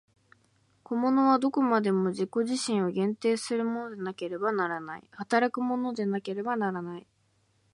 [0.83, 7.05] 個物はどこまでも自己自身を限定するものでなければならない、働くものでなければならない。